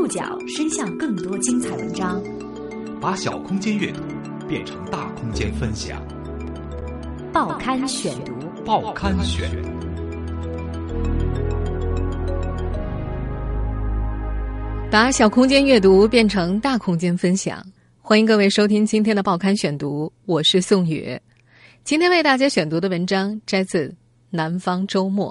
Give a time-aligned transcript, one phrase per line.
[0.00, 2.22] 触角伸向更多精彩文章，
[3.02, 4.00] 把小空间阅读
[4.48, 6.02] 变成大空间分享。
[7.34, 8.32] 报刊选读，
[8.64, 9.50] 报刊选。
[14.90, 17.62] 把小空间阅读变成大空间分享，
[18.00, 21.20] 欢迎各位收听今天的报刊选读，我是宋宇。
[21.84, 23.88] 今天为大家选读的文章摘自
[24.30, 25.30] 《南方周末》，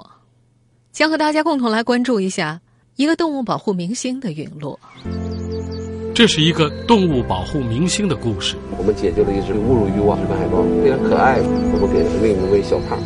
[0.92, 2.60] 将和大家共同来关注一下。
[3.00, 4.78] 一个动物保护明星的陨落。
[6.14, 8.56] 这是一个动物保护明星的故事。
[8.76, 11.38] 我们解救了一只侮辱欲望的斑海豹，非常可爱。
[11.72, 12.98] 我们给它命名为小胖。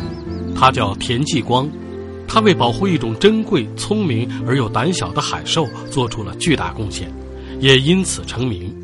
[0.53, 1.69] 他叫田继光，
[2.27, 7.09] 他为保护一种珍贵、聪明而又胆小的海兽做出了巨大贡献，
[7.61, 8.75] 也因此成名。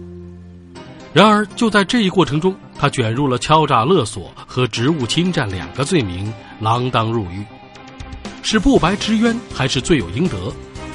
[1.12, 7.44] 然而，就在这一过程中，他卷入了敲诈勒索和职务侵占两个罪名，锒铛入狱。
[8.44, 10.38] 是不白之冤，还是罪有应得？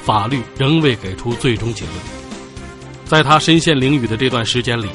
[0.07, 1.95] 法律仍未给出最终结论。
[3.03, 4.87] 在他身陷囹圄的这段时间里，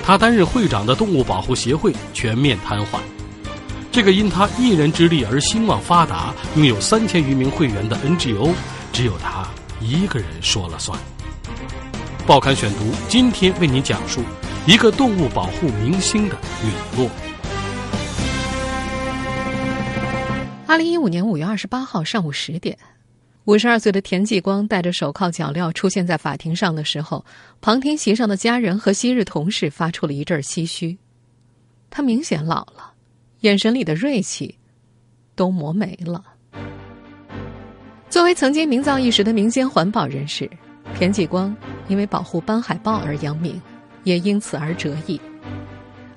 [0.00, 3.00] 他担任会长的动物保护协会全面瘫痪。
[3.90, 8.52] 这个因他一人之力而兴旺发达、拥有三千余名会员的 NGO，
[8.92, 9.44] 只有他
[9.80, 10.96] 一个人说了算。
[12.24, 14.20] 报刊选读今天为您讲述
[14.68, 17.10] 一个动物保护明星的陨落。
[20.68, 22.78] 二零一五年五月二十八号上午十点。
[23.46, 27.24] 五十二岁的田继光戴着手铐脚镣出现在法庭上的时候，
[27.60, 30.96] 旁听席上的家人和昔日同事发出了一阵唏嘘。
[31.88, 32.92] 他明显老了，
[33.40, 34.54] 眼神里的锐气
[35.34, 36.22] 都磨没了。
[38.08, 40.48] 作为曾经名噪一时的民间环保人士，
[40.94, 41.56] 田继光
[41.88, 43.60] 因为保护斑海豹而扬名，
[44.04, 45.20] 也因此而折翼。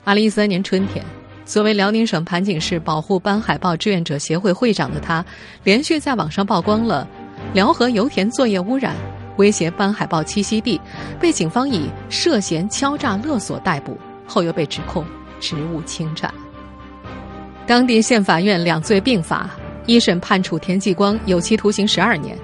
[0.04, 1.04] 二零一三年春天。
[1.46, 5.24] 作为辽宁省盘锦市保护斑海豹志愿者协会会长的他，
[5.64, 7.08] 连续在网上曝光了
[7.54, 8.96] 辽河油田作业污染、
[9.38, 10.80] 威胁斑海豹栖息地，
[11.20, 15.06] 被警方以涉嫌敲诈勒索逮捕，后又被指控
[15.40, 16.34] 职务侵占。
[17.68, 19.50] 当地县法院两罪并罚，
[19.86, 22.38] 一审判处田继光有期徒刑十二年，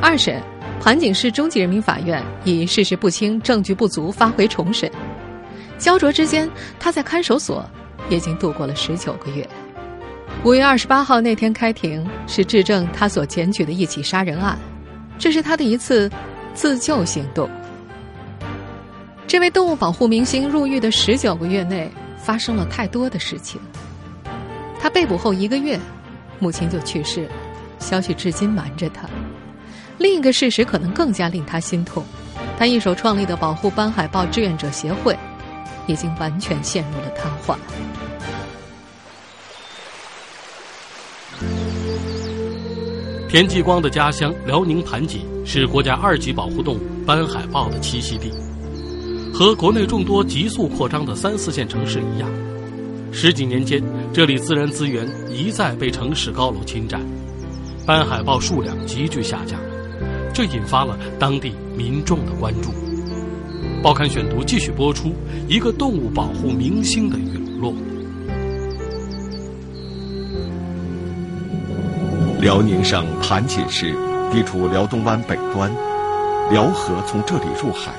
[0.00, 0.42] 二审
[0.80, 4.90] 盘锦市中级人民法院以事实不清、证据不足发回重审。
[5.78, 7.64] 焦灼之间，他在看守所。
[8.08, 9.46] 已经度过了十九个月。
[10.44, 14.58] 五月二十八号那天开庭，是质证他所检举的一起杀人案，
[15.18, 16.10] 这是他的一次
[16.54, 17.48] 自救行动。
[19.26, 23.60] 这位动物保护明星入狱的十九个月内，发生了太多的事情。
[24.80, 25.78] 他被捕后一个月，
[26.38, 27.28] 母亲就去世，
[27.78, 29.08] 消息至今瞒着他。
[29.98, 32.02] 另一个事实可能更加令他心痛，
[32.58, 35.14] 他一手创立的保护斑海豹志愿者协会。
[35.86, 37.56] 已经完全陷入了瘫痪。
[43.28, 48.28] 田继光的家乡辽宁盘锦是国家二级保护动物斑海豹的栖息地，
[49.32, 52.28] 和国内众多急速扩张的三四线城市一样，
[53.12, 53.80] 十几年间
[54.12, 57.00] 这里自然资源一再被城市高楼侵占，
[57.86, 59.60] 斑海豹数量急剧下降，
[60.34, 62.72] 这引发了当地民众的关注。
[63.82, 65.14] 报刊选读继续播出
[65.48, 67.72] 一个动物保护明星的陨落。
[72.42, 73.94] 辽宁省盘锦市
[74.30, 75.72] 地处辽东湾北端，
[76.50, 77.90] 辽河从这里入海。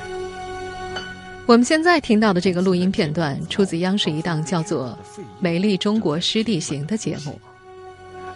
[1.46, 4.96] 我们现在听到的这个录音片段出自央视一档叫做
[5.40, 7.36] 《美丽中国湿地行》的节目。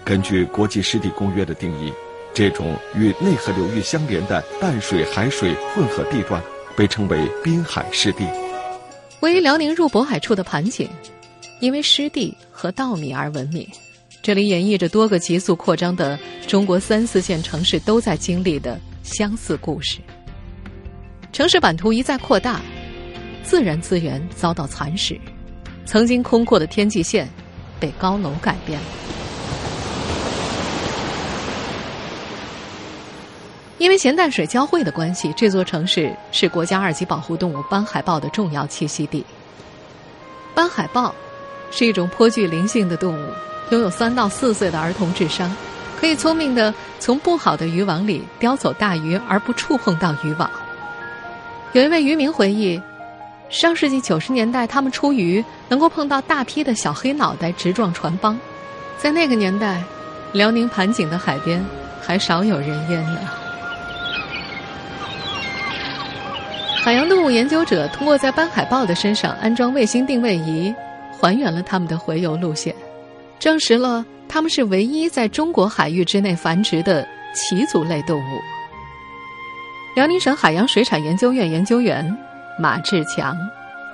[0.04, 1.92] 根据国际湿地公约的定义，
[2.34, 6.42] 这种与内河流域相连的淡水海水混合地段。
[6.76, 8.25] 被称为滨海湿地，
[9.20, 10.88] 位于辽宁入渤海处的盘锦，
[11.60, 13.66] 因为湿地和稻米而闻名。
[14.22, 20.00] 这里演绎着多个急速扩张的中国三四线城市都在经历的相似故事。
[21.32, 22.60] 城市版图一再扩大，
[23.42, 25.19] 自然资源遭到蚕食，
[25.86, 27.28] 曾经空阔的天际线
[27.81, 28.86] 被高楼改变了。
[33.78, 39.24] 因为咸淡水交汇的关系，这座城市是国家二级保护动物斑海豹的重要栖息地。
[40.54, 41.14] 斑海豹
[41.70, 43.32] 是一种颇具灵性的动物，
[43.70, 45.54] 拥有三到四岁的儿童智商，
[46.00, 50.50] 可以聪明的从不好的渔网里叼走大鱼而不触碰到渔网。
[51.72, 52.80] 有一位渔民回忆，
[53.50, 58.38] 上世纪九十年代他们出渔能够碰到大批的小黑脑袋直撞船帮，
[58.96, 59.82] 在那个年代，
[60.32, 61.62] 辽宁盘锦的海边
[62.00, 63.20] 还少有人烟呢。
[66.86, 70.72] 海洋动物研究者通过在斑海豹的身上安装卫星定位仪，
[71.18, 72.72] 还原了它们的洄游路线，
[73.41, 77.04] 证实了它们是唯一在中国海域之内繁殖的
[77.34, 78.41] 鳍足类动物。
[79.97, 82.16] 辽宁省海洋水产研究院研究员
[82.56, 83.36] 马志强。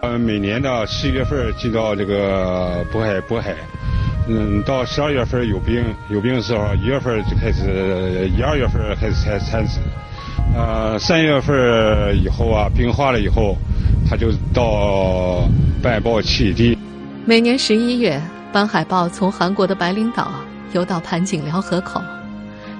[0.02, 3.54] 呃，每年的十一月份进到这个渤海渤海，
[4.28, 9.80] 嗯，到十二月份有冰，有冰的时候，一月份就开始，一二月份开始采产子，
[10.54, 13.56] 呃，三月份以后啊，冰化了以后，
[14.08, 15.48] 它就到
[15.82, 16.76] 斑海豹栖地。
[17.24, 18.20] 每年十一月，
[18.52, 20.32] 斑海豹从韩国的白领岛
[20.72, 22.02] 游到盘锦辽河口，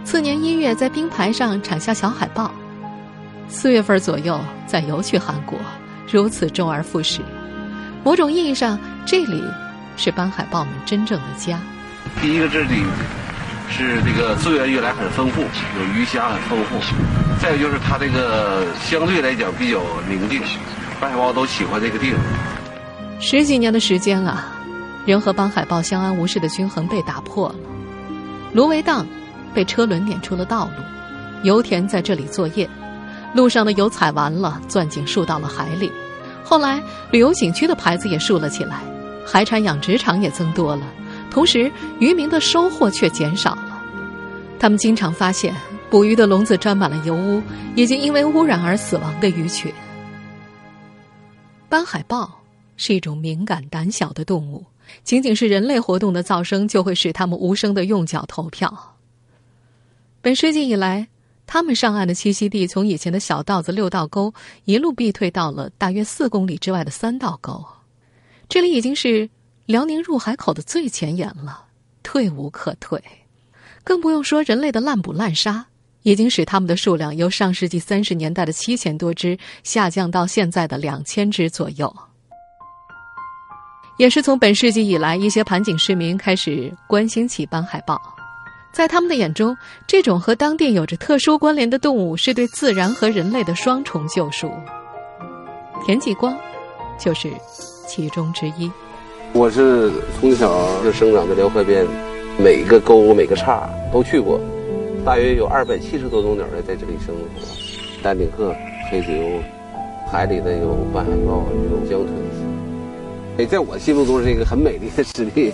[0.05, 2.51] 次年一月在冰排上产下小海豹，
[3.49, 5.59] 四月份左右再游去韩国。
[6.11, 7.21] 如此周而复始，
[8.05, 9.43] 某种意义上，这里
[9.97, 11.59] 是斑海豹们真正的家。
[12.21, 12.83] 第一个，这里
[13.73, 16.77] 是这个资源越来很丰富，有鱼虾很丰富；
[17.41, 20.43] 再有就是它这个相对来讲比较宁静，
[21.01, 22.21] 斑海豹都喜欢这个地方。
[23.19, 24.53] 十几年的时间啊，
[25.07, 27.55] 人和斑海豹相安无事的均衡被打破了。
[28.53, 29.07] 芦苇荡
[29.55, 30.73] 被车轮碾出了道路，
[31.43, 32.69] 油田在这里作业。
[33.33, 35.91] 路上的油采完了，钻井竖到了海里。
[36.45, 38.81] 后来，旅游景区的牌子也竖了起来，
[39.27, 40.83] 海产养殖场也增多了。
[41.33, 43.83] 同时，渔民的收获却减少了。
[44.59, 45.55] 他们经常发现，
[45.89, 47.43] 捕鱼的笼子沾满了油污，
[47.75, 49.73] 已经因为污染而死亡的鱼群。
[51.71, 52.31] 斑海豹
[52.77, 54.63] 是一种敏感胆小的动物，
[55.03, 58.97] 仅仅是人类活动的噪声就会使它们无声的用脚投票。
[60.21, 61.09] 本世纪以来。
[61.45, 64.33] 他们上岸的栖息地从以前的小道子六道沟
[64.65, 67.63] 一路逼退到了大约四公里之外的三道沟，
[68.49, 69.29] 这里已经是
[69.73, 71.65] 辽宁入海口的最前沿了，
[72.03, 73.03] 退无可退。
[73.83, 75.65] 更不用说人类的滥捕滥杀，
[76.03, 81.91] 已经使它们的数量由上世纪三十年代的七千多只下降到现在的两千只左右。
[83.97, 87.99] 也是从本世纪以来，一些盘锦市民开始关心起斑海豹。
[88.75, 94.53] 在他们的眼中，这种和当地有着特殊关联的动物是对自然和人类的双重救赎。
[95.87, 96.39] 田继光
[96.99, 97.33] 就是
[97.89, 98.71] 其中之一。
[99.35, 99.91] 我是
[100.21, 101.87] 从小就生长在辽河边，
[102.39, 104.39] 每一个沟、每个岔都去过，
[105.07, 107.23] 大约有二百七十多种鸟类在这里生活：
[108.03, 108.55] 丹顶鹤、
[108.91, 109.41] 黑嘴鸥，
[110.11, 112.15] 海里的有斑海豹、有江豚。
[113.39, 115.51] 哎，在我心目中是一个很美丽的湿地。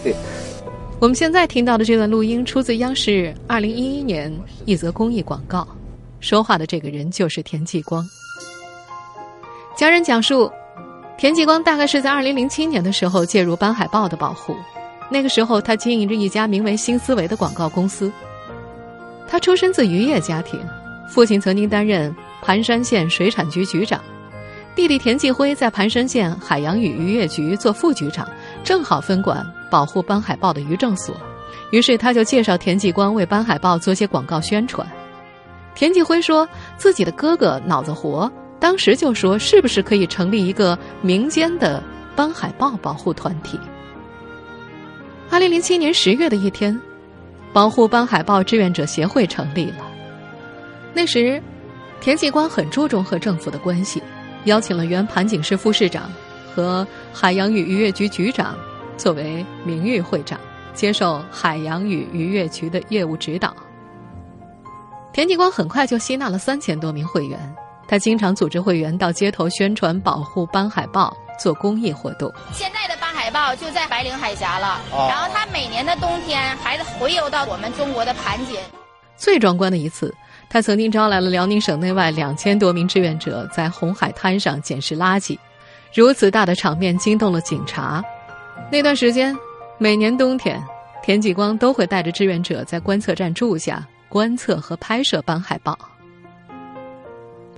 [0.99, 5.67] 我们现在听到的这段录音出自央视二零一一年一则公益广告，
[6.19, 8.05] 说话的这个人就是田继光。
[9.77, 10.51] 家人讲述，
[11.19, 14.57] 田继光大概是在二零零七年的时候介入斑海豹的保护，
[15.11, 18.11] 那个时候他经营着一家名为“新思维”的广告公司。
[19.27, 20.61] 他出身自渔业家庭，
[21.09, 24.01] 父亲曾经担任盘山县水产局局长，
[24.77, 28.27] 弟弟田继辉在盘山县海洋与渔业局做副局长，
[28.63, 29.45] 正好分管。
[29.71, 31.15] 保护斑海豹的渔政所，
[31.73, 34.87] 于是他就介绍田继光为斑海豹做些广告宣传。
[35.75, 36.49] 田继辉说
[36.79, 41.83] 自己的哥哥脑子活，当时就说是不是可以成立一个民间的
[42.17, 43.59] 斑海豹保护团体。
[45.31, 46.79] 二零零七年十月的一天，
[47.53, 49.87] 保护斑海豹志愿者协会成立了。
[50.95, 51.41] 那时，
[52.01, 54.03] 田继光很注重和政府的关系，
[54.45, 56.11] 邀请了原盘锦市副市长
[56.55, 58.57] 和海洋与渔业局局长。
[58.97, 60.41] 作为名誉会长，
[60.75, 63.55] 接受海洋与渔业局的业务指导。
[65.13, 67.39] 田继光很快就吸纳了三千多名会员，
[67.89, 72.31] 他经常组织会员到街头宣传保护斑海豹，做公益活动。
[72.53, 78.59] 现在的斑海豹就在白令海峡了，然后它每年的冬天还回游到我们中国的盘锦。
[79.17, 80.15] 最壮观的一次，
[80.51, 85.37] 他曾经招来了辽宁省内外两千多名志愿者，在红海滩上捡拾垃圾，
[85.95, 88.05] 如此大的场面惊动了警察。
[88.71, 89.35] 那段时间，
[89.79, 90.63] 每年冬天，
[91.03, 95.77] 田继光都会带着志愿者在观测站住下，观测和拍摄斑海豹。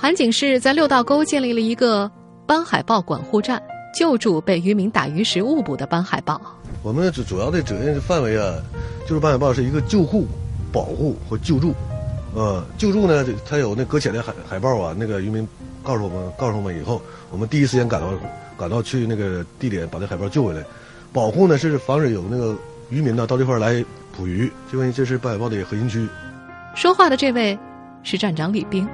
[0.01, 2.11] 盘锦市在六道沟建立了一个
[2.47, 3.63] 斑海豹管护站，
[3.95, 6.41] 救助被渔民打鱼时误捕的斑海豹。
[6.83, 8.55] 我们主主要的责任范围啊，
[9.07, 10.27] 就是斑海豹是一个救护、
[10.73, 11.75] 保护和救助。
[12.35, 15.47] 呃，救助呢，它有那搁浅的海海豹啊，那个渔民
[15.83, 18.09] 告诉我们，告诉我们以后，我们第一时间赶到，
[18.57, 20.65] 赶到去那个地点把那海豹救回来。
[21.13, 22.57] 保护呢是防止有那个
[22.89, 23.85] 渔民呢到这块来
[24.17, 26.09] 捕鱼，因为这是斑海豹的核心区。
[26.75, 27.59] 说话的这位
[28.03, 28.89] 是站长李兵。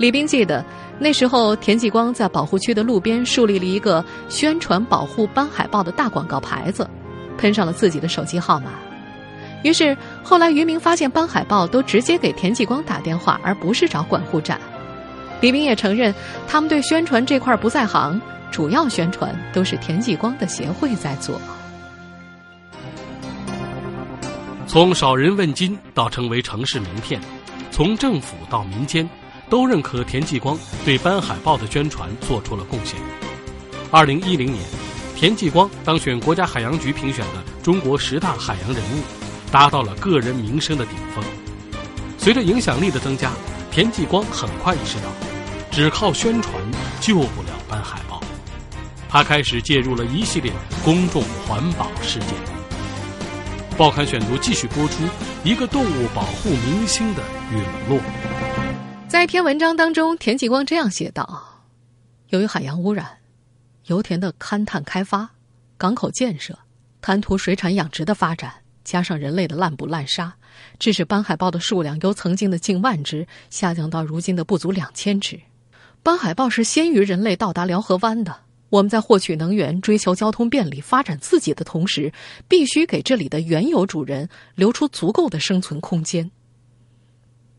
[0.00, 0.64] 李兵记得
[0.98, 6.88] 那时候田继光在保护区的路边树立了一个宣传保护斑海豹的大广告牌子，
[7.36, 8.70] 喷上了自己的手机号码。
[9.62, 14.58] 于是后来渔民发现斑海豹都直接给田继光打电话，而不是找管护站。
[15.42, 16.14] 李兵也承认
[16.48, 18.18] 他们对宣传这块不在行。
[18.50, 21.38] 主要宣传都是田继光的协会在做。
[24.66, 27.20] 从少人问津到成为城市名片，
[27.70, 29.08] 从政府到民间，
[29.50, 32.98] 都认可田继光对斑海豹的宣传做出了贡献。
[33.90, 34.64] 二零一零年，
[35.16, 39.02] 田继光当选国家海洋局评选的中国十大海洋人物，
[39.50, 41.24] 达到了个人名声的顶峰。
[42.16, 43.32] 随着影响力的增加，
[43.72, 45.10] 田继光很快意识到，
[45.72, 46.54] 只靠宣传
[47.00, 48.20] 救不了斑海豹。
[49.08, 50.52] 他开始介入了一系列
[50.84, 52.28] 公众环保事件。
[53.76, 55.02] 报刊选读继续播出
[55.42, 57.98] 一个动物保护明星的陨落。
[59.10, 61.42] 在一篇文章当中，田继光这样写道
[62.30, 63.18] ：“由于海洋污染、
[63.86, 65.28] 油田的勘探开发、
[65.76, 66.56] 港口建设、
[67.00, 70.32] 滩涂水产养殖的发展，加上人类的滥捕滥杀，
[70.78, 75.40] 致使斑海豹的数量由曾经的近万只下降到如今的不足两千只。
[76.04, 82.12] 斑海豹是先于人类到达辽河湾的。”我们在获取能源、追求交通便利、发展自己的同时，
[82.46, 86.30] 必须给这里的原有主人留出足够的生存空间。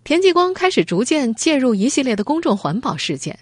[0.03, 3.38] 田继光开始逐渐介入一系列的公众环保事件，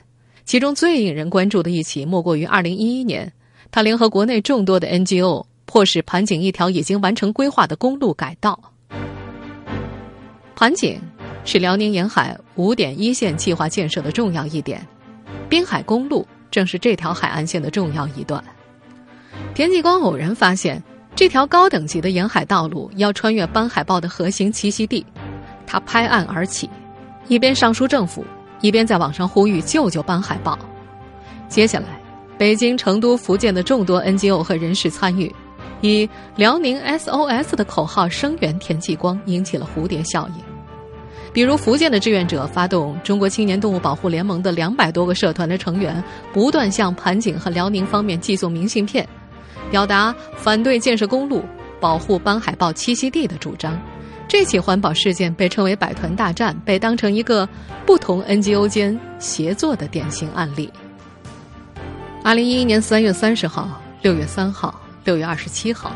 [0.46, 3.32] 其中最引人关注的一起，莫过于2011年，
[3.72, 8.60] 他联合国内众多的 NGO，迫使盘锦一条已经完成规划的公路改道。
[10.56, 11.00] 盘锦
[11.46, 14.86] 是辽宁沿海五点一线计划建设的重要一点，
[15.50, 16.28] 滨海公路。
[16.52, 18.44] 正是这条海岸线的重要一段。
[19.54, 20.82] 田继光偶然发现，
[21.16, 25.06] 这条高等级的沿海道路要穿越斑海豹的核心栖息地，
[25.70, 26.68] 他拍案而起，
[27.28, 28.26] 一边上书政府，
[28.60, 30.58] 一边在网上呼吁救救斑海豹。
[31.48, 31.86] 接下来，
[32.40, 35.32] 北京、成都、福建的众多 NGO 和人士参与，
[35.82, 40.44] 以“辽宁 SOS” 的口号声援田继光，引起了蝴蝶效应。
[41.32, 49.08] 比如福建的志愿者发动中国青年动物保护联盟的两百多个社团的成员，不断向盘锦和辽宁方面寄送明信片，
[49.70, 51.44] 表达反对建设公路、
[51.80, 53.80] 保护斑海豹栖息地的主张。
[54.30, 57.50] 这起环保事件被称为“百团大战”，被当成一个
[57.84, 60.72] 不同 NGO 间协作的典型案例。
[62.24, 65.92] 二零一一年三月三十号、六月三号、六月二十七号。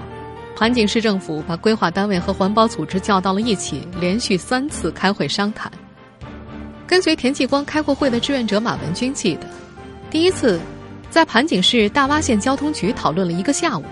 [0.56, 5.72] 盘锦市政府把规划单位和环保组织叫到了一起，连续三次开会商谈。
[6.88, 9.48] 跟随田继光开过会的志愿者马文军记得，
[10.10, 10.60] 第一次
[11.12, 13.84] 在盘锦市大洼县交通局讨论了一个下午。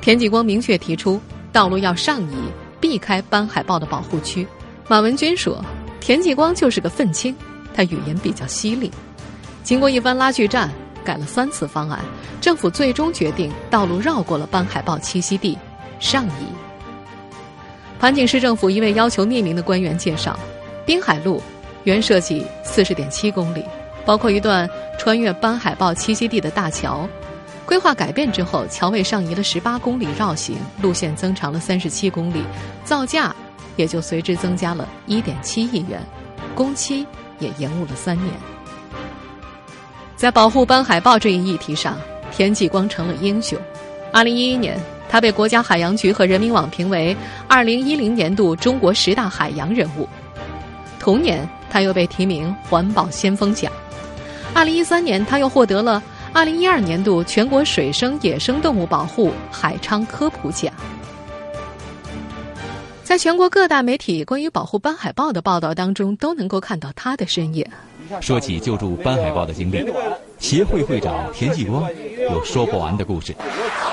[0.00, 1.20] 田继光明确提出，
[1.52, 2.36] 道路要上移，
[2.80, 4.46] 避开斑海豹的保护区。
[4.88, 5.62] 马文军说，
[6.00, 7.34] 田继光就是个愤青，
[7.74, 8.90] 他语言比较犀利。
[9.62, 10.70] 经过一番拉锯战，
[11.04, 12.00] 改了三次方案，
[12.40, 15.58] 政府最终决定道路绕过了斑海豹栖息地。
[15.98, 16.46] 上移。
[17.98, 20.38] 盘锦市政府一位要求匿名的官员介绍，
[20.84, 21.42] 滨海路
[21.84, 23.64] 原设计四十点七公里，
[24.04, 24.68] 包括一段
[24.98, 27.08] 穿越斑海豹栖息地的大桥。
[27.66, 32.42] 规划改变之后，桥位上移了十八公里绕行，路线增长了三十七公里，
[32.84, 33.34] 造价
[33.74, 36.00] 也就随之增加了一点七亿元，
[36.54, 37.04] 工期
[37.40, 38.32] 也延误了三年。
[40.16, 41.98] 在保护斑海豹这一议题上，
[42.30, 43.58] 田继光成了英雄。
[44.12, 44.80] 二零一一年。
[45.08, 50.06] 他被国家海洋局和人民网评为二零一零年度中国十大海洋人物。
[50.98, 53.70] 同年，他又被提名环保先锋奖。
[54.52, 56.02] 二零一三年，他又获得了
[56.32, 60.72] 二零一二年度全国水生野生动物保护海昌科普奖。
[63.02, 67.64] 在全国各大媒体关于保护斑海豹的报道当中，都能够看到他的身影。
[68.20, 69.84] 说起救助斑海豹的经历，
[70.38, 71.88] 协会会长田继光
[72.30, 73.34] 有说不完的故事。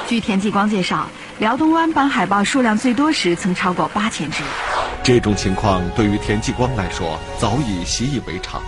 [0.08, 1.08] 据田继光介绍，
[1.40, 4.44] 辽东湾斑海豹数量最多时曾超过八千只。
[5.04, 8.62] 这种情况对于田继光来说早已习以为常。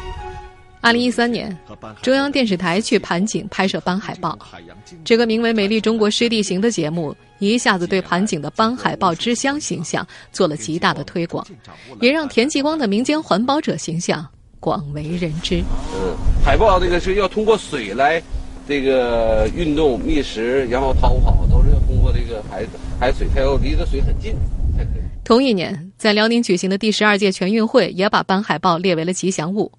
[0.85, 1.57] 二零一三年，
[2.03, 4.37] 中央电视台去盘锦拍摄斑海豹，
[5.03, 11.43] 这个名为《美丽中国湿地行》的节目一下子对盘锦的斑海豹之乡形象做了极大的推广，
[12.01, 14.23] 也让田继光的民间环保者形象。
[14.59, 15.57] 广为人知。
[15.95, 18.21] 嗯，海豹这个是要通过水来，
[18.67, 22.63] 这个运动觅食，然后逃跑，都是要通过这个海
[22.99, 24.35] 海水，它要离着水很近。
[25.23, 29.71] 同一年，在辽宁举行的第十二届全运会也把斑海豹列为了吉祥物。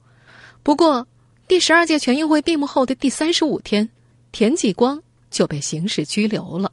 [0.67, 1.07] 不过，
[1.47, 3.89] 第十二届全运会闭幕后的第三十五天，
[4.33, 6.73] 田继光就被刑事拘留了，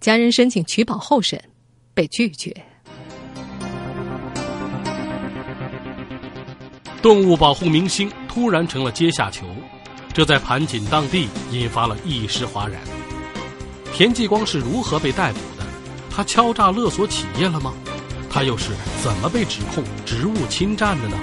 [0.00, 1.42] 家人申请取保候审，
[1.94, 2.54] 被拒绝。
[7.02, 9.44] 动物保护明星突然成了阶下囚，
[10.12, 12.80] 这在盘锦当地引发了一时哗然。
[13.92, 15.66] 田继光是如何被逮捕的？
[16.08, 17.74] 他敲诈勒索企业了吗？
[18.30, 18.70] 他又是
[19.02, 21.18] 怎么被指控职务侵占的呢？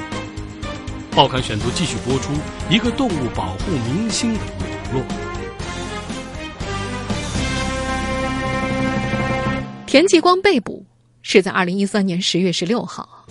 [1.13, 2.31] 报刊选读继续播出
[2.69, 5.03] 一个动物保护明星的陨落。
[9.85, 10.85] 田继光被捕
[11.21, 13.25] 是在二零一三年十月十六号。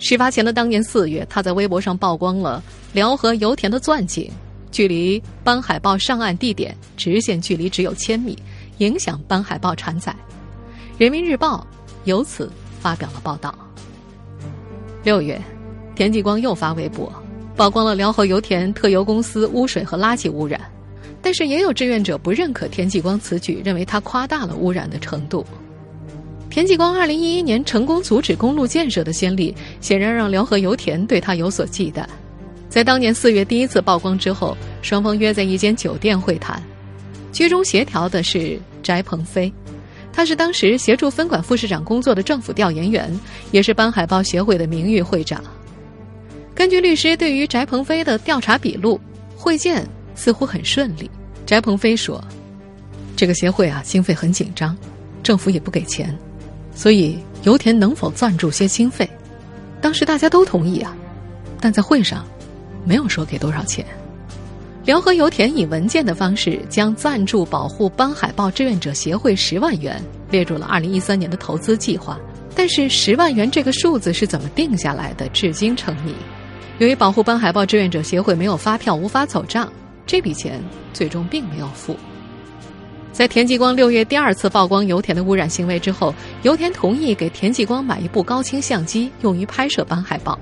[0.00, 2.60] 事发前的当年四月，他在微博上曝光了
[2.92, 4.28] 辽河油田的钻井，
[4.72, 8.36] 距离斑海豹上岸地点直线距离只有千米，
[8.78, 10.14] 影响斑海豹产崽。
[10.98, 11.64] 人民日报
[12.02, 13.56] 由此发表了报道。
[15.04, 15.40] 六月，
[15.96, 17.10] 田继光又发微博，
[17.56, 20.60] 曝光了辽河油田特油公司污水和垃圾污染，
[21.22, 25.44] 但是也有志愿者不认可田继光此举，认为他夸大了污染的程度。
[26.50, 32.04] 田继光二零一一年成功阻止公路建设的先例，显然让辽河油田对他有所忌惮。
[32.68, 36.62] 在当年四月第一次曝光之后，双方约在一间酒店会谈，
[37.32, 39.50] 居中协调的是翟鹏飞，
[40.12, 43.18] 他是当时协助分管副市长工作的政府调研员，
[43.50, 45.42] 也是斑海豹协会的名誉会长。
[46.56, 48.98] 根据律师对于翟鹏飞的调查笔录，
[49.36, 51.08] 会见似乎很顺利。
[51.44, 52.18] 翟鹏飞说
[53.14, 54.74] ：“这个协会啊，经费很紧张，
[55.22, 56.16] 政府也不给钱。”
[56.74, 59.06] 所以油田能否赞助些经费？
[59.82, 60.96] 当时大家都同意啊，
[61.60, 62.26] 但在会上
[62.86, 63.84] 没有说给多少钱。
[64.86, 72.18] 辽河油田以文件的方式将赞助保护斑海豹志愿者协会十万元列入了二零一三年的投资计划，
[72.54, 76.14] 但是十万元这个数字是怎么定下来的，至今成谜。
[76.78, 79.72] 由于保护斑海豹志愿者协会没有发票，无法走账，
[80.06, 81.96] 这笔钱最终并没有付。
[83.12, 90.38] 在田继光六月第二次曝光油田的污染行为之后，油田同意给田继光买一部高清相机，用于拍摄斑海豹。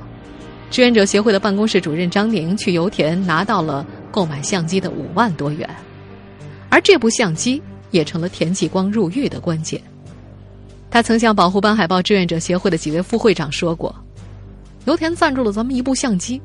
[0.73, 5.69] 志愿者协会的办公室主任张宁去油田拿到了购买相机的五万多元，
[6.69, 7.63] 而这部相机
[7.93, 9.81] 也成了田继光入狱的关键。
[10.91, 13.95] 他曾向保护斑海豹志愿者协会的几位副会长说过
[14.85, 16.41] ：“油田赞助了咱们一部相机，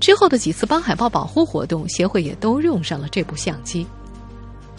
[0.00, 3.86] 之后的几次斑海豹保护活动，协会也都用上了这部相机。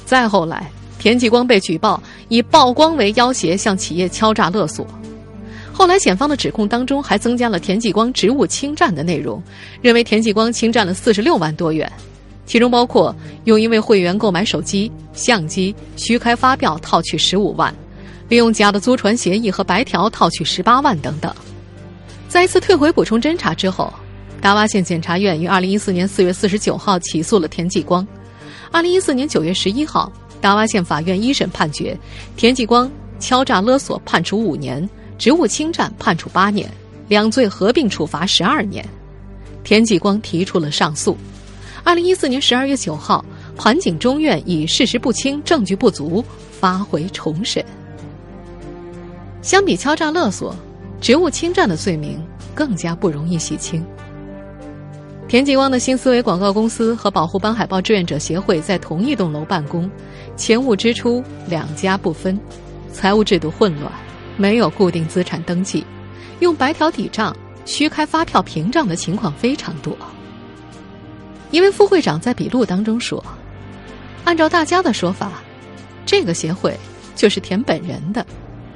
[0.06, 4.86] 再后来。”田继光被举报以曝光为要挟向企业敲诈勒索，
[5.72, 9.42] 后来检方的指控当中还增加了田继光职务侵占的内容，
[9.80, 11.90] 认为田继光侵占了四十六万多元，
[12.48, 17.72] 其中包括用一位会员购买手机、相机、虚开发票套取十五万，
[18.28, 21.32] 利用假的租船协议和白条套取十八万等等。
[22.38, 23.92] 在一次退回补充侦查之后，
[24.40, 28.08] 达洼县检察院于二零一四年四月四十九号起诉了田继光，
[28.72, 30.14] 二零一四年九月十一号。
[30.40, 31.98] 达洼县法院一审判决，
[32.36, 32.88] 田继光
[33.20, 36.70] 敲诈勒索判处五年，职务侵占判处八年，
[37.08, 38.88] 两罪合并处罚十二年。
[39.64, 41.18] 田继光提出了上诉。
[41.84, 47.66] 二零一四年十二月九号，盘锦中院以事实不清、证据不足发回重审。
[49.42, 50.56] 相比敲诈勒索，
[51.02, 52.24] 职务侵占的罪名
[52.58, 53.86] 更加不容易洗清。
[55.28, 59.88] 田继光的新思维广告公司和保护班海豹志愿者协会在同一栋楼办公。
[60.36, 62.40] 钱物支出两家不分，
[62.92, 63.92] 财务制度混乱，
[64.38, 65.86] 没有固定资产登记，
[66.40, 69.96] 用白条抵账、虚开发票凭账的情况非常多。
[71.52, 73.24] 一位副会长在笔录当中说
[74.26, 75.32] ：“按照大家的说法，
[76.06, 76.76] 这个协会
[77.16, 78.26] 就是田本人的，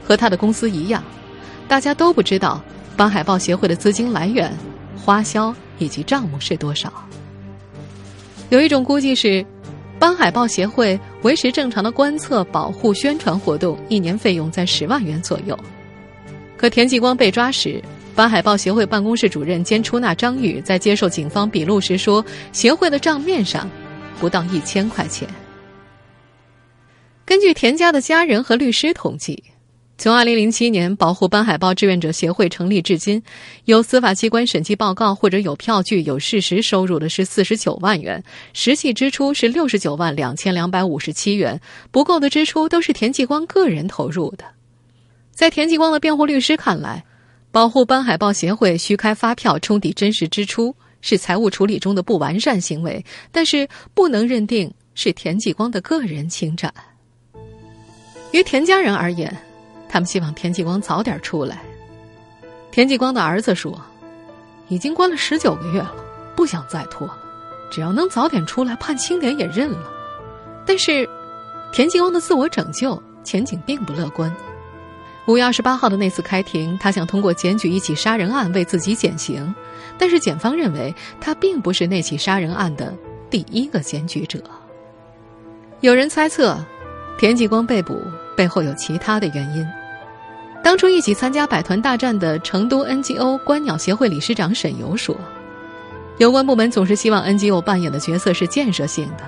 [0.03, 1.03] 和他的公司一样，
[1.67, 2.61] 大家都不知道
[2.95, 4.51] 斑海豹协会的资金来源、
[4.97, 6.91] 花销以及账目是多少。
[8.49, 9.45] 有一种估计是。”
[10.01, 15.56] 斑海豹协会维持正常的观测、保护、宣传活动，一年费用在十万元左右。
[16.58, 17.80] 可田继光被抓时，
[18.15, 23.69] 斑海豹协会办公室主任兼出纳张宇在接受警方笔录时说，协会的账面上
[24.19, 25.30] 不到一千块钱。
[27.23, 29.43] 根据田家的家人和律师统计。
[30.01, 33.21] 从二零零七年保护斑海豹志愿者协会成立至今，
[33.65, 41.61] 有司法机关审计报告或者有票据、有事实收入的是四十九万元，实际支出是六十九万两千两百五十七元，
[41.91, 44.45] 不够的支出都是田继光个人投入的。
[45.29, 47.05] 在田继光的辩护律师看来，
[47.51, 56.73] 保护斑海豹协会虚开发票冲抵真实支出是财务处理中的不完善行为，但是不能认定是田继光的个人侵占。
[58.31, 59.31] 于田家人而言。
[59.91, 61.62] 他们希望田继光早点出来。
[62.71, 63.77] 田继光的儿子说
[64.69, 65.93] ：“已经关了十九个月了，
[66.34, 67.17] 不想再拖了，
[67.69, 69.91] 只要能早点出来，判轻点也认了。”
[70.65, 71.08] 但是，
[71.73, 74.34] 田继光的自我拯救前景并不乐观。
[75.27, 79.54] 五月二十八号的那次开庭，他想通过检举一起杀人案为自己减刑，
[79.97, 82.95] 但是检方认为他并不是那起杀人案的
[83.30, 84.41] 第一个检举者。
[85.82, 86.58] 有人猜测，
[87.19, 88.01] 田继光被捕
[88.38, 89.67] 背后有其他的原因。
[90.63, 95.15] 当初一起参加百团大战的成都 NGO 观鸟协会理事长沈游说
[96.19, 99.24] ：“有关部门总是希望 NGO 扮演的角色是建设性的，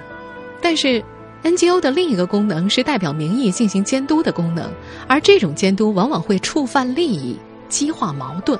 [0.62, 1.04] 但是
[1.44, 4.72] NGO 的另一个功能是代表民意进行监督的功能，
[5.08, 8.58] 而这种监督往往会触犯利益，激化矛盾。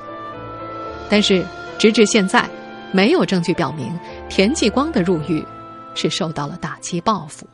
[1.08, 1.46] 但是
[1.78, 2.48] 直至现在，
[2.92, 3.96] 没有证据表明
[4.28, 5.42] 田继光的入狱
[5.94, 7.46] 是受到了打击报复。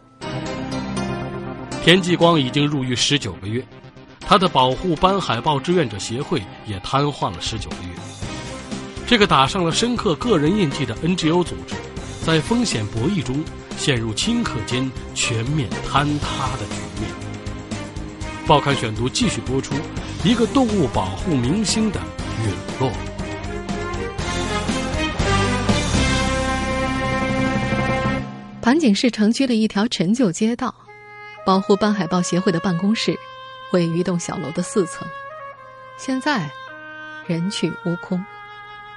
[1.85, 3.63] 田继光已经入狱十九个月，
[4.21, 7.95] 他的保护斑海豹志愿者协会也瘫痪了十九个月。
[9.07, 11.75] 这个打上了深刻个人印记的 NGO 组织，
[12.25, 13.43] 在风险博弈中
[13.77, 17.11] 陷入顷刻间全面坍塌的局面。
[18.47, 19.75] 报刊选读继续播出
[20.23, 22.01] 一个动物保护明星的
[22.45, 22.93] 陨落。
[28.63, 30.73] 盘锦市城区的一条陈旧街道，
[31.45, 33.19] 保护斑海豹协会的办公室
[33.73, 35.07] 位于一栋小楼的四层，
[35.97, 36.51] 现在
[37.27, 38.23] 人去屋空。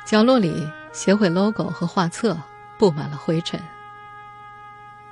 [0.06, 2.38] 角落里，协会 logo 和画册
[2.78, 3.60] 布满了灰尘。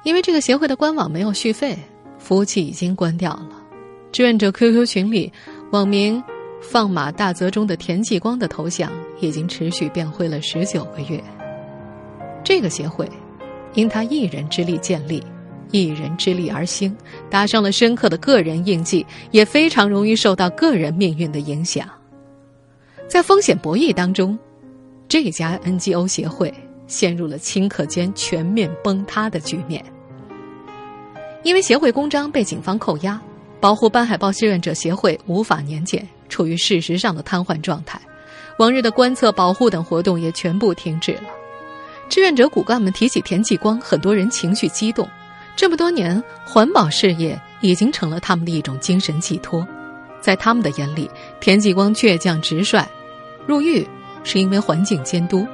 [0.04, 1.78] 因为这个协会的官网没有续费，
[2.18, 3.62] 服务器已经关掉了。
[4.12, 5.32] 志愿者 QQ 群里，
[5.72, 6.22] 网名
[6.62, 11.24] “放马大泽”中的田继光的头像已经持续变灰了十九个月。
[12.44, 13.10] 这个协会，
[13.76, 15.24] 因他一人之力建立，
[15.72, 16.96] 一人之力而兴，
[17.30, 21.88] 打上了深刻的个人印记，也非常容易受到个人命运的影响。
[23.08, 24.38] 在风险博弈当中。
[25.08, 26.54] 这家 NGO 协会
[26.88, 29.84] 陷入了顷刻间全面崩塌的局面，
[31.44, 33.20] 因为协会公章被警方扣押，
[33.60, 38.00] 保护斑海豹志愿者协会无法年检，处于事实上的瘫痪状态。
[38.58, 41.24] 往日的观测、保护等活动也全部停止了。
[42.08, 45.06] 志愿者骨干们提起田继光，很多人情绪激动。
[45.56, 49.68] 这么多年，环保事业已经成了他们的一种精神寄托。
[50.20, 51.10] 在他们的眼里，
[51.40, 52.86] 田继光倔强直率，
[53.46, 53.88] 入狱。
[54.24, 55.48] 是因为环境监督，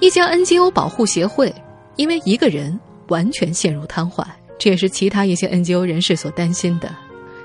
[0.00, 1.54] 一家 NGO 保护协会
[1.94, 2.76] 因为一个人
[3.10, 4.26] 完全陷入瘫痪，
[4.58, 6.92] 这也是其他一些 NGO 人士所担心的。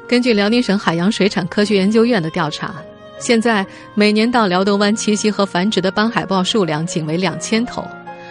[0.07, 2.73] 根据辽宁省海洋水产科学研究院的调查，
[3.19, 7.85] 现在每年到辽东湾栖息和繁殖的斑海豹数量仅为两千头，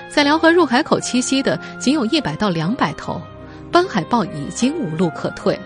[0.08, 3.20] 在辽河入海口栖息的仅有一百到两百头，
[3.70, 5.62] 斑海豹已经无路可退了。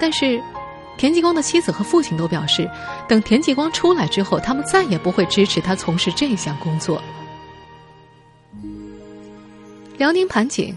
[0.00, 0.40] 但是。
[0.96, 2.70] 田继光的妻子和父亲都表示，
[3.08, 7.02] 等田继光出来之后，他们再也不会支持他从事这项工作。
[9.98, 10.72] 辽宁盘锦，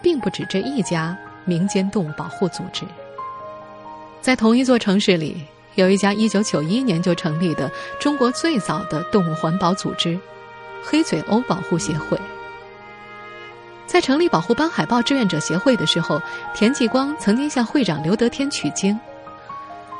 [0.00, 2.86] 并不止这一家民间动物保护组织。
[4.22, 5.36] 在同一座城市里，
[5.74, 10.18] 有一家1991年就成立的中国最早的动物环保组织——
[10.82, 12.18] 黑嘴鸥保护协会。
[13.86, 16.22] 在成立保护斑海豹志愿者协会的时候，
[16.54, 18.98] 田继光曾经向会长刘德天取经。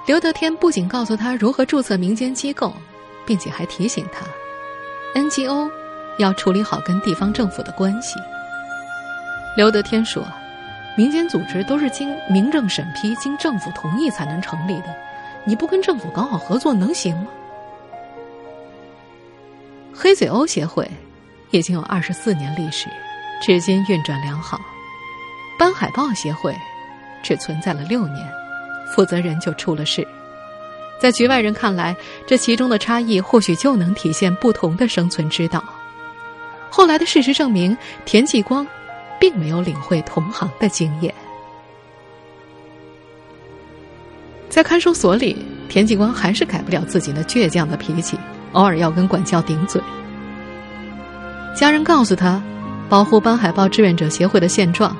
[0.06, 2.72] 刘德天不仅告诉他如何注册民间机构，
[3.26, 4.24] 并且还提醒他
[5.20, 5.68] ，NGO
[6.18, 8.14] 要处理好跟地方政府的关系。
[9.56, 10.24] 刘德天说
[10.96, 14.94] ：“民间组织都是经民政审批、经政府同意才能成立的，
[15.44, 17.26] 你不跟政府搞好合作能行吗？”
[20.02, 20.90] 黑嘴鸥协会
[21.50, 22.88] 已经有二十四年历史，
[23.42, 24.58] 至今运转良好。
[25.58, 26.56] 斑海豹协会
[27.22, 28.26] 只存在了六年。
[28.96, 30.08] 负责人就出了事，
[30.98, 31.94] 在局外人看来，
[32.26, 35.62] 这其中的差异或许就能体现不同的生存之道。
[36.70, 38.66] 后来的事实证明，田继光
[39.20, 41.14] 并没有领会同行的经验。
[44.48, 48.18] 在看守所里，田继光还是改不了自己那倔强的脾气，
[48.52, 49.80] 偶尔要跟管教顶嘴。
[51.56, 52.40] 家人告诉他，
[52.88, 54.96] 保护斑海豹志愿者协会的现状，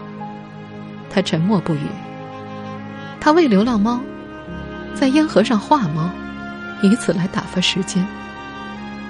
[1.08, 1.80] 他沉默不语。
[3.20, 4.00] 他喂流浪猫，
[4.94, 6.10] 在烟盒上画猫，
[6.82, 8.06] 以此来打发时间。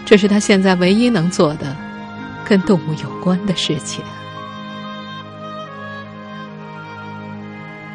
[0.05, 1.77] 这是他现在唯一能做的
[2.45, 4.05] 跟动物有关的事情。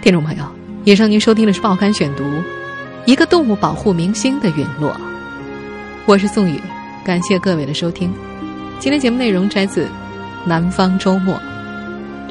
[0.01, 0.45] 听众朋友，
[0.83, 2.23] 以上您收听的是《报刊选读》，
[3.05, 4.95] 一个动物保护明星的陨落。
[6.07, 6.61] 我是宋宇，
[7.03, 8.13] 感谢各位的收听。
[8.79, 9.85] 今天节目内容摘自
[10.45, 11.33] 《南方周末》。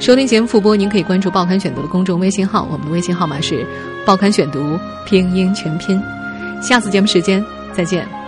[0.00, 3.66] 收听节目复播，您可以关注《报刊选读》的公众微信号，我们的微信号码是
[4.06, 6.00] “报刊选读”拼音全拼。
[6.62, 8.23] 下次节目时间再见。